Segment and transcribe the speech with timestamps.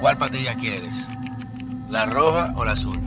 [0.00, 1.06] ¿Cuál patilla quieres?
[1.90, 2.98] ¿La roja o la azul?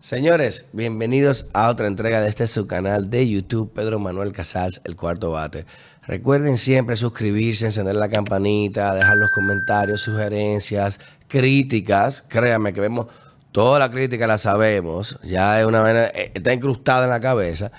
[0.00, 4.96] Señores, bienvenidos a otra entrega de este su canal de YouTube, Pedro Manuel Casals, el
[4.96, 5.64] cuarto bate.
[6.08, 10.98] Recuerden siempre suscribirse, encender la campanita, dejar los comentarios, sugerencias,
[11.28, 12.24] críticas.
[12.26, 13.06] Créanme que vemos
[13.52, 15.20] toda la crítica, la sabemos.
[15.22, 17.70] Ya es una eh, está incrustada en la cabeza.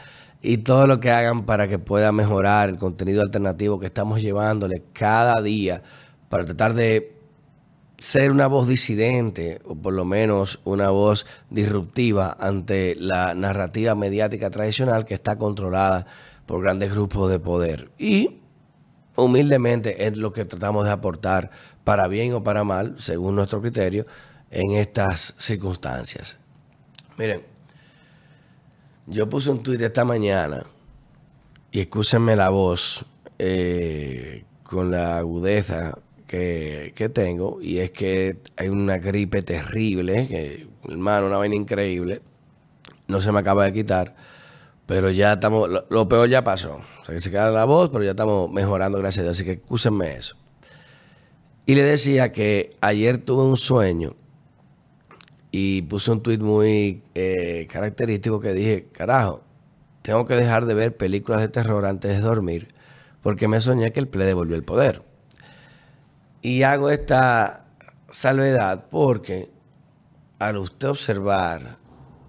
[0.48, 4.84] Y todo lo que hagan para que pueda mejorar el contenido alternativo que estamos llevándole
[4.94, 5.82] cada día
[6.30, 7.18] para tratar de
[7.98, 14.52] ser una voz disidente o por lo menos una voz disruptiva ante la narrativa mediática
[14.52, 16.06] tradicional que está controlada
[16.46, 17.90] por grandes grupos de poder.
[17.98, 18.42] Y
[19.16, 21.50] humildemente es lo que tratamos de aportar
[21.84, 24.06] para bien o para mal, según nuestro criterio,
[24.52, 26.38] en estas circunstancias.
[27.18, 27.55] Miren,
[29.08, 30.64] yo puse un tuit esta mañana
[31.72, 33.06] y escúchenme la voz
[33.38, 41.28] eh, con la agudeza que, tengo y es que hay una gripe terrible, que, hermano,
[41.28, 42.22] una vaina increíble.
[43.08, 44.16] No se me acaba de quitar,
[44.86, 46.82] pero ya estamos, lo, peor ya pasó.
[47.02, 49.38] O sea, que se queda la voz, pero ya estamos mejorando, gracias a Dios.
[49.38, 50.36] Así que escúsenme eso.
[51.68, 54.16] Y le decía que ayer tuve un sueño
[55.58, 59.42] y puse un tweet muy eh, característico que dije, carajo,
[60.02, 62.76] tengo que dejar de ver películas de terror antes de dormir
[63.22, 65.04] porque me soñé que el play devolvió el poder.
[66.42, 67.68] Y hago esta
[68.10, 69.50] salvedad porque
[70.40, 71.78] al usted observar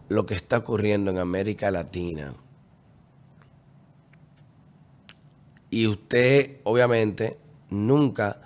[0.08, 2.33] lo que está ocurriendo en América Latina,
[5.68, 7.40] y usted obviamente
[7.70, 8.40] nunca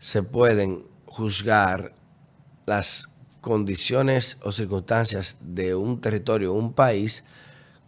[0.00, 1.94] se pueden juzgar
[2.66, 3.13] las
[3.44, 7.24] condiciones o circunstancias de un territorio, un país,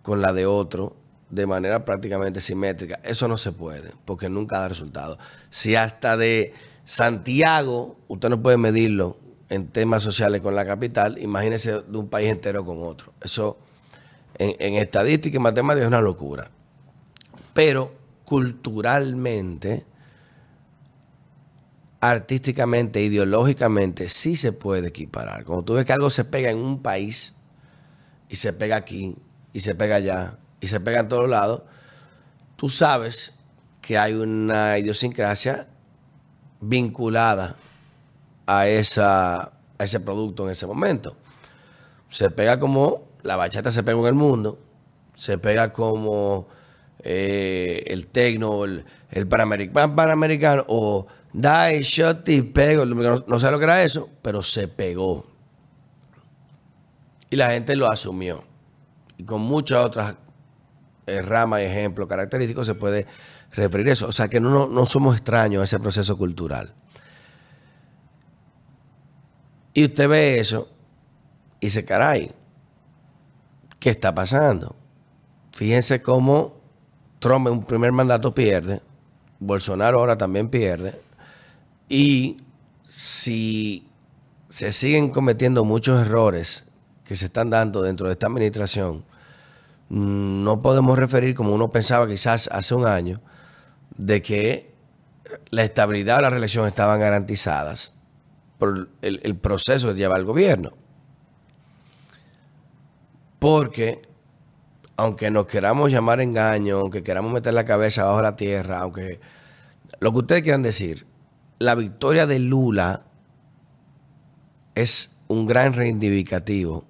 [0.03, 0.95] con la de otro
[1.31, 3.01] de manera prácticamente simétrica.
[3.03, 5.19] Eso no se puede, porque nunca da resultado.
[5.49, 6.53] Si hasta de
[6.85, 9.17] Santiago, usted no puede medirlo
[9.49, 13.15] en temas sociales con la capital, imagínese de un país entero con otro.
[13.23, 13.57] Eso
[14.39, 16.51] en, estadística y matemática es una locura.
[17.55, 17.95] Pero
[18.27, 19.87] culturalmente,
[22.01, 25.45] artísticamente, ideológicamente, sí se puede equiparar.
[25.45, 27.35] Cuando tú ves que algo se pega en un país
[28.29, 29.17] y se pega aquí
[29.53, 31.63] y se pega allá y se pega en todos lados,
[32.57, 33.35] tú sabes
[33.81, 35.69] que hay una idiosincrasia
[36.61, 37.57] vinculada
[38.47, 39.43] a, esa,
[39.79, 41.17] a ese producto en ese momento.
[42.11, 44.59] Se pega como la bachata se pega en el mundo,
[45.15, 46.47] se pega como
[47.01, 53.59] eh, el tecno, el, el panamericano, o die, shot y pego, no, no sé lo
[53.59, 55.27] que era eso, pero se pegó.
[57.29, 58.45] Y la gente lo asumió.
[59.19, 60.17] Y con muchas otras
[61.07, 63.07] eh, ramas y ejemplos característicos se puede
[63.53, 64.07] referir eso.
[64.07, 66.73] O sea que no, no somos extraños a ese proceso cultural.
[69.75, 70.71] Y usted ve eso
[71.61, 72.33] y dice, caray,
[73.79, 74.75] ¿qué está pasando?
[75.53, 76.55] Fíjense cómo
[77.19, 78.81] Trump en un primer mandato pierde,
[79.39, 81.06] Bolsonaro ahora también pierde,
[81.89, 82.39] y
[82.89, 83.87] si
[84.49, 86.65] se siguen cometiendo muchos errores
[87.05, 89.05] que se están dando dentro de esta administración,
[89.89, 93.21] no podemos referir como uno pensaba quizás hace un año,
[93.97, 94.75] de que
[95.51, 97.93] la estabilidad o la reelección estaban garantizadas
[98.59, 100.73] por el, proceso que lleva el gobierno.
[103.39, 104.03] Porque,
[104.97, 109.21] aunque nos queramos llamar engaño, aunque queramos meter la cabeza bajo la tierra, aunque
[110.01, 111.07] lo que ustedes quieran decir,
[111.59, 113.03] la victoria de Lula
[114.75, 116.85] es un gran reivindicativo,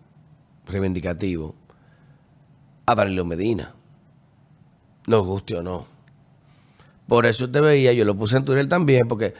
[0.66, 1.54] reivindicativo
[2.87, 3.75] a Danilo Medina.
[5.06, 5.87] Nos guste o no.
[7.06, 9.34] Por eso usted veía, yo lo puse en Twitter también, porque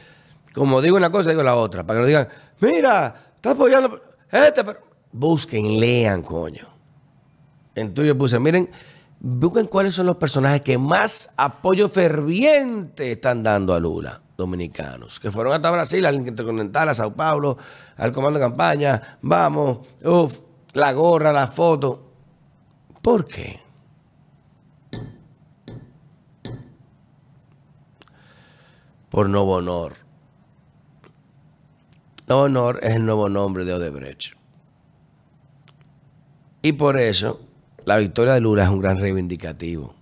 [0.53, 1.85] como digo una cosa, digo la otra.
[1.85, 2.27] Para que no digan,
[2.61, 4.01] mira, está apoyando
[4.31, 4.79] este, pero...
[5.11, 6.67] Busquen, lean, coño.
[7.75, 8.69] En Twitter puse, miren,
[9.19, 15.31] busquen cuáles son los personajes que más apoyo ferviente están dando a Lula, dominicanos, que
[15.31, 17.57] fueron hasta Brasil, al Intercontinental, a Sao Paulo,
[17.97, 20.39] al comando de campaña, vamos, uff,
[20.73, 22.11] la gorra, la foto.
[23.01, 23.67] ¿Por qué?
[29.17, 29.93] por Nuevo Honor.
[32.27, 34.35] Nuevo Honor es el nuevo nombre de Odebrecht.
[36.61, 37.39] Y por eso,
[37.85, 39.95] la victoria de Lula es un gran reivindicativo.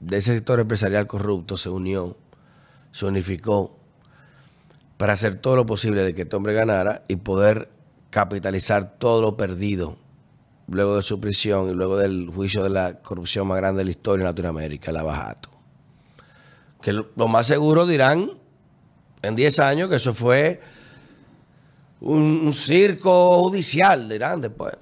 [0.00, 2.18] De ese sector empresarial corrupto se unió,
[2.92, 3.78] se unificó
[4.96, 7.70] para hacer todo lo posible de que este hombre ganara y poder
[8.10, 9.96] capitalizar todo lo perdido
[10.68, 13.90] luego de su prisión y luego del juicio de la corrupción más grande de la
[13.90, 15.50] historia en Latinoamérica, el abajato.
[16.80, 18.30] Que lo más seguro dirán
[19.22, 20.60] En 10 años, que eso fue
[22.00, 24.74] un, circo judicial, dirán después.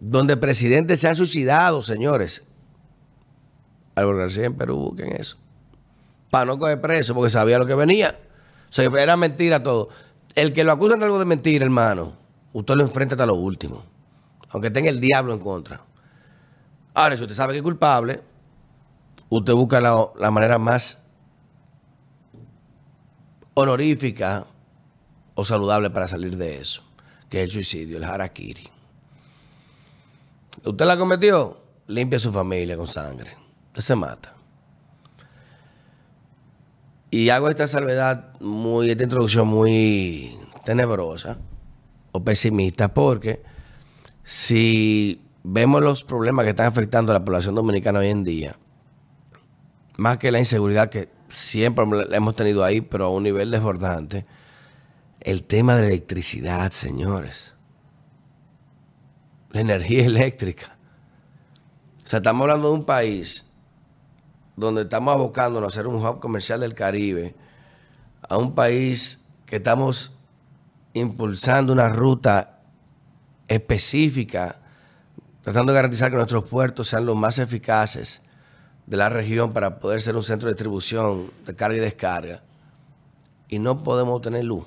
[0.00, 2.42] Donde presidentes se han suicidado, señores.
[3.94, 5.36] Álvaro García en Perú, busquen eso.
[6.30, 8.18] Para no coger preso, porque sabía lo que venía.
[8.68, 9.88] O sea, era mentira todo.
[10.34, 12.14] El que lo acusan de algo de mentira, hermano,
[12.52, 13.84] usted lo enfrenta hasta lo último.
[14.50, 15.80] Aunque tenga el diablo en contra.
[16.94, 18.20] Ahora, si usted sabe que es culpable,
[19.28, 20.98] usted busca la, manera más
[23.54, 24.46] honorífica
[25.34, 26.82] o saludable para salir de eso,
[27.28, 28.68] que es el suicidio, el harakiri.
[30.64, 33.36] Usted la cometió, limpia su familia con sangre.
[33.68, 34.34] Usted se mata.
[37.10, 41.38] Y hago esta salvedad muy, esta introducción muy tenebrosa
[42.12, 43.42] o pesimista, porque
[44.22, 48.56] si vemos los problemas que están afectando a la población dominicana hoy en día,
[49.96, 54.24] más que la inseguridad que siempre hemos tenido ahí, pero a un nivel desbordante,
[55.20, 57.54] el tema de la electricidad, señores.
[59.50, 60.76] La energía eléctrica.
[62.04, 63.49] O sea, estamos hablando de un país
[64.60, 67.34] donde estamos abocándonos a ser un hub comercial del Caribe,
[68.28, 70.12] a un país que estamos
[70.92, 72.60] impulsando una ruta
[73.48, 74.60] específica,
[75.42, 78.20] tratando de garantizar que nuestros puertos sean los más eficaces
[78.86, 82.42] de la región para poder ser un centro de distribución de carga y descarga,
[83.48, 84.66] y no podemos tener luz.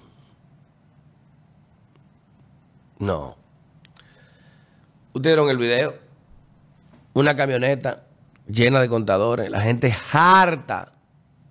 [3.00, 3.38] No.
[5.13, 5.95] Ustedes vieron el video.
[7.13, 8.04] Una camioneta
[8.48, 10.92] llena de contadores, la gente harta.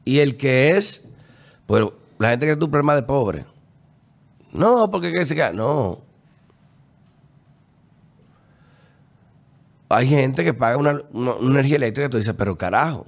[0.05, 1.09] Y el que es,
[1.67, 1.85] pues
[2.19, 3.47] la gente que es un problema de pobre.
[4.53, 5.53] No, porque que se queda.
[5.53, 6.03] No.
[9.89, 11.03] Hay gente que paga una,
[11.41, 13.06] energía eléctrica y tú dices, pero carajo.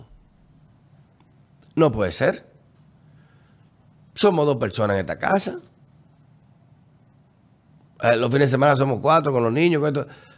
[1.75, 2.47] No puede ser.
[4.15, 5.59] Somos dos personas en esta casa.
[8.03, 9.83] Eh, los fines de semana somos cuatro con los niños.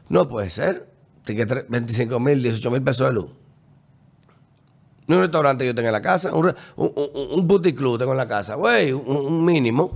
[0.08, 0.95] No puede ser.
[1.26, 3.30] Tiene 25 mil, 18 mil pesos de luz.
[5.08, 6.32] Ni un restaurante yo tengo en la casa.
[6.32, 8.54] Un, un, club tengo en la casa.
[8.54, 9.90] Güey, un mínimo.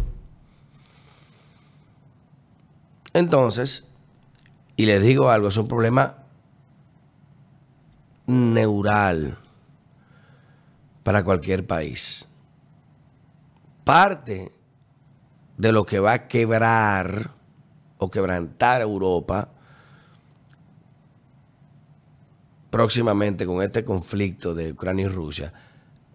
[3.12, 3.86] Entonces,
[4.74, 6.16] y les digo algo, es un problema
[8.26, 9.38] neural
[11.04, 12.28] para cualquier país.
[13.84, 14.52] Parte
[15.56, 17.30] de lo que va a quebrar
[17.98, 19.48] o quebrantar Europa
[22.70, 25.52] próximamente con este conflicto de Ucrania y Rusia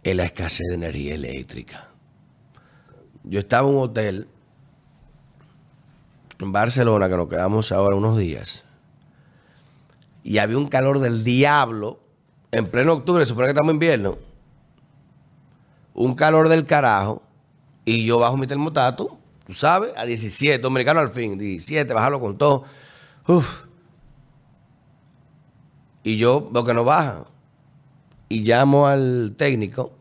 [0.04, 1.90] es la escasez de energía eléctrica.
[3.24, 4.28] Yo estaba en un hotel
[6.40, 8.66] en Barcelona, que nos quedamos ahora unos días,
[10.24, 12.00] y había un calor del diablo
[12.52, 14.18] en pleno octubre, se supone que estamos en invierno,
[15.94, 17.22] un calor del carajo,
[17.84, 22.38] y yo bajo mi termotato, tú sabes, a 17, dominicano al fin, 17, bajarlo con
[22.38, 22.64] todo.
[26.06, 27.26] Y yo veo que no baja.
[28.30, 29.92] Y llamo al técnico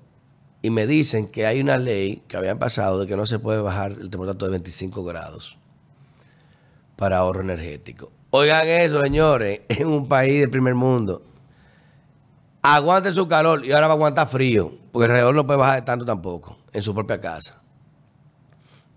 [0.60, 3.62] y me dicen que hay una ley que habían pasado de que no se puede
[3.62, 5.56] bajar el termostato de 25 grados
[6.96, 8.12] para ahorro energético.
[8.30, 11.22] Oigan eso, señores, en un país del primer mundo.
[12.60, 15.82] Aguante su calor y ahora va a aguantar frío, porque alrededor no puede bajar de
[15.86, 17.62] tanto tampoco, en su propia casa.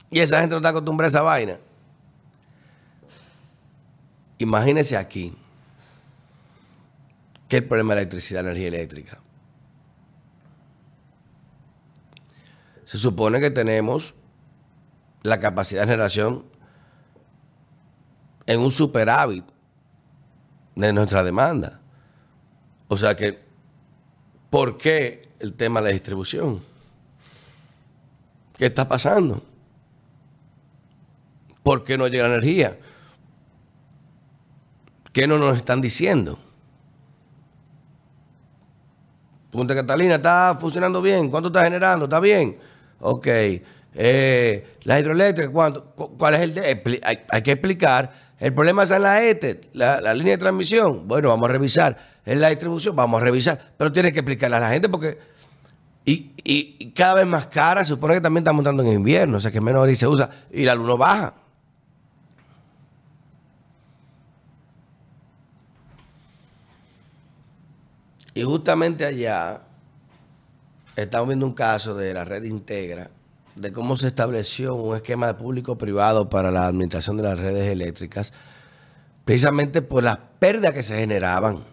[0.09, 1.57] Y esa gente no está acostumbrada a esa vaina.
[4.39, 5.33] Imagínense aquí
[7.47, 9.19] que el problema de la electricidad, la energía eléctrica.
[12.85, 14.15] Se supone que tenemos
[15.23, 16.45] la capacidad de generación
[18.45, 19.45] en un superávit
[20.75, 21.81] de nuestra demanda.
[22.87, 23.43] O sea que,
[24.49, 26.63] ¿por qué el tema de la distribución?
[28.57, 29.43] ¿Qué está pasando?
[31.61, 32.79] ¿Por qué no llega energía?
[35.11, 36.39] ¿Qué no nos están diciendo?
[39.57, 41.29] Punta Catalina está funcionando bien.
[41.29, 42.05] ¿Cuánto está generando?
[42.05, 42.57] ¿Está bien?
[42.99, 43.27] Ok.
[43.95, 45.83] Eh, la hidroeléctrica, ¿cuánto?
[45.95, 47.01] ¿cuál es el de?
[47.03, 48.27] Hay, que explicar.
[48.39, 51.07] El problema está en la ETE, la, línea de transmisión.
[51.07, 51.97] Bueno, vamos a revisar.
[52.23, 53.59] En la distribución, vamos a revisar.
[53.75, 55.17] Pero tiene que explicarle a la gente porque.
[56.05, 59.39] Y, y, cada vez más cara, se supone que también está montando en invierno, o
[59.39, 61.33] sea que menos y se usa y la luz no baja.
[68.37, 69.61] Y justamente allá
[70.95, 73.09] estamos viendo un caso de la red Integra,
[73.55, 78.33] de cómo se estableció un esquema público-privado para la administración de las redes eléctricas,
[79.25, 81.63] precisamente por las pérdidas que se generaban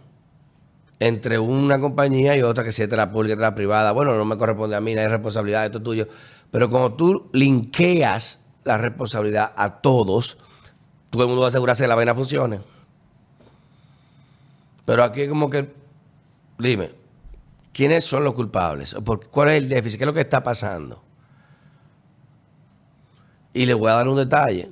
[1.00, 3.92] entre una compañía y otra que si es la pública y la privada.
[3.92, 6.09] Bueno, no me corresponde a mí, no hay responsabilidad, esto es tuyo.
[6.50, 10.38] Pero cuando tú linkeas la responsabilidad a todos,
[11.11, 12.62] todo el mundo va a asegurarse que la vaina funcione.
[14.87, 15.84] Pero aquí como que,
[16.58, 16.90] dime,
[17.73, 18.94] ¿quiénes son los culpables?
[19.30, 19.99] ¿Cuál es el déficit?
[19.99, 21.02] ¿Qué es lo que está pasando?
[23.52, 24.70] Y le voy a dar un detalle.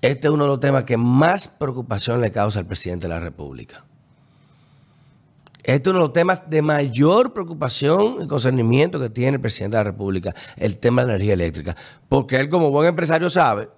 [0.00, 3.20] Este es uno de los temas que más preocupación le causa al presidente de la
[3.20, 3.84] República.
[5.62, 9.76] Este es uno de los temas de mayor preocupación y concernimiento que tiene el presidente
[9.76, 11.76] de la República, el tema de la energía eléctrica.
[12.08, 13.68] Porque él como buen empresario sabe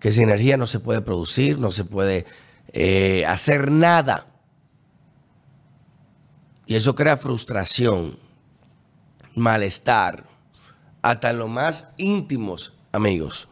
[0.00, 2.26] que sin energía no se puede producir, no se puede
[2.72, 4.26] eh, hacer nada.
[6.66, 8.18] Y eso crea frustración,
[9.34, 10.24] malestar,
[11.00, 13.48] hasta en los más íntimos amigos.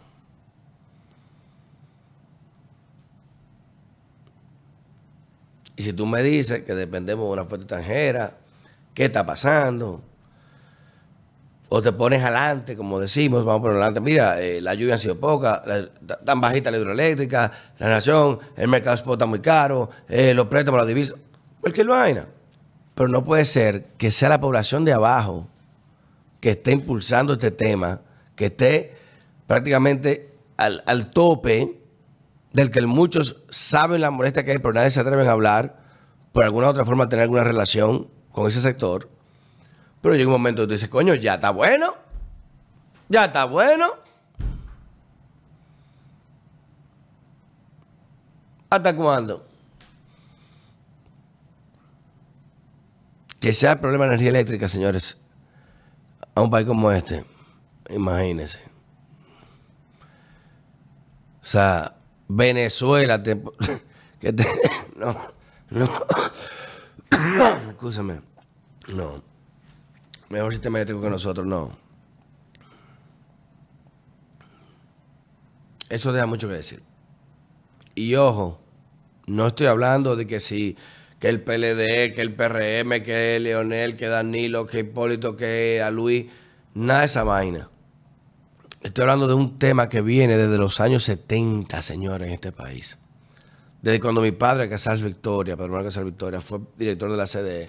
[5.76, 8.38] Y si tú me dices que dependemos de una fuente extranjera,
[8.94, 10.02] ¿qué está pasando?
[11.68, 14.98] O te pones adelante, como decimos, vamos a poner adelante, mira, eh, la lluvia ha
[14.98, 15.62] sido poca,
[16.24, 20.80] tan bajita la hidroeléctrica, la nación, el mercado spot está muy caro, eh, los préstamos,
[20.80, 21.14] la divisa,
[21.60, 22.26] cualquier vaina.
[22.94, 25.48] Pero no puede ser que sea la población de abajo
[26.40, 28.00] que esté impulsando este tema,
[28.36, 28.96] que esté
[29.48, 31.80] prácticamente al, al tope
[32.52, 35.76] del que muchos saben la molestia que hay, pero nadie se atreven a hablar,
[36.32, 39.08] por alguna otra forma tener alguna relación con ese sector.
[40.06, 41.96] Pero llega un momento que tú dices, coño, ya está bueno.
[43.08, 43.88] Ya está bueno.
[48.70, 49.44] ¿Hasta cuándo?
[53.40, 55.20] Que sea el problema de energía eléctrica, señores,
[56.36, 57.24] a un país como este,
[57.90, 58.60] imagínense.
[61.42, 61.96] O sea,
[62.28, 63.42] Venezuela te,
[64.20, 64.46] que te,
[64.94, 65.16] no,
[65.70, 65.90] no,
[67.70, 68.20] escúchame,
[68.94, 69.35] no,
[70.28, 71.70] mejor sistema eléctrico que nosotros, no.
[75.88, 76.82] Eso deja mucho que decir.
[77.94, 78.60] Y ojo,
[79.26, 80.76] no estoy hablando de que si
[81.18, 86.26] que el PLD, que el PRM, que Leonel, que Danilo, que Hipólito, que a Luis,
[86.74, 87.70] nada de esa vaina.
[88.82, 92.98] Estoy hablando de un tema que viene desde los años 70, señores, en este país.
[93.80, 97.68] Desde cuando mi padre, Casals Victoria, Pedro Casals Victoria, fue director de la CDE.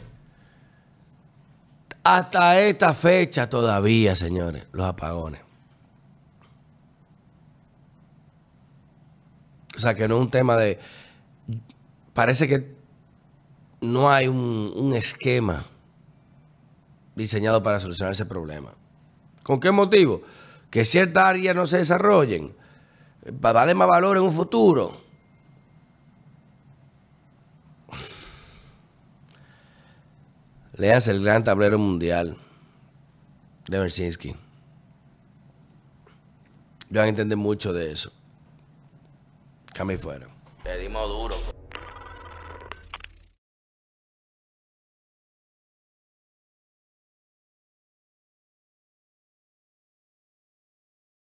[2.10, 5.42] Hasta esta fecha todavía, señores, los apagones.
[9.76, 10.80] O sea, que no es un tema de...
[12.14, 12.78] Parece que
[13.82, 15.66] no hay un, esquema
[17.14, 18.72] diseñado para solucionar ese problema.
[19.44, 20.22] ¿Con qué motivo?
[20.70, 22.56] que ciertas áreas no se desarrollen
[23.42, 25.07] para darle más valor en un futuro.
[30.78, 32.38] Leas el gran tablero mundial
[33.68, 34.36] de Mersinski.
[36.90, 38.12] Yo van a mucho de eso.
[39.74, 40.28] Que fuera.
[40.64, 41.37] Le dimos duro.